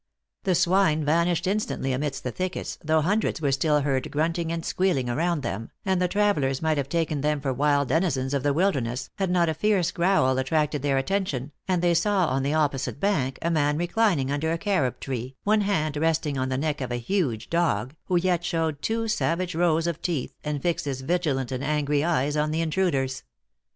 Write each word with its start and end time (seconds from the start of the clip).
The 0.45 0.55
swine 0.55 1.05
vanished 1.05 1.45
instantly 1.45 1.93
amidst 1.93 2.23
the 2.23 2.31
thickets, 2.31 2.79
though 2.83 3.01
hundreds 3.01 3.39
were 3.39 3.51
still 3.51 3.81
heard 3.81 4.09
grunting 4.09 4.51
and 4.51 4.65
squealing 4.65 5.07
around 5.07 5.41
them, 5.43 5.69
and 5.85 6.01
the 6.01 6.07
travelers 6.07 6.59
might 6.59 6.77
have 6.79 6.89
taken 6.89 7.21
them 7.21 7.39
for 7.39 7.53
wild 7.53 7.89
den 7.89 8.01
izens 8.03 8.33
of 8.33 8.41
the 8.41 8.51
wilderness, 8.51 9.11
had 9.17 9.29
not 9.29 9.47
a 9.47 9.53
fierce 9.53 9.91
growl 9.91 10.39
attract 10.39 10.73
ed 10.73 10.81
their 10.81 10.97
attention, 10.97 11.51
and 11.67 11.83
they 11.83 11.93
saw 11.93 12.25
on 12.29 12.41
the 12.41 12.55
opposite 12.55 12.99
bank 12.99 13.37
a 13.43 13.51
man 13.51 13.77
reclining 13.77 14.31
under 14.31 14.51
a 14.51 14.57
carob 14.57 14.99
tree, 14.99 15.35
one 15.43 15.61
hand 15.61 15.95
resting 15.95 16.35
on 16.35 16.49
the 16.49 16.57
neck 16.57 16.81
of 16.81 16.91
a 16.91 16.95
huge 16.95 17.47
dog, 17.51 17.93
who 18.05 18.15
yet 18.15 18.43
showed 18.43 18.81
two 18.81 19.07
sav 19.07 19.39
age 19.39 19.53
rows 19.53 19.85
of 19.85 20.01
teeth, 20.01 20.33
and 20.43 20.63
fixed 20.63 20.85
his 20.85 21.01
vigilant 21.01 21.51
and 21.51 21.63
angry 21.63 22.03
eyes 22.03 22.35
on 22.35 22.49
the 22.49 22.61
intruders. 22.61 23.21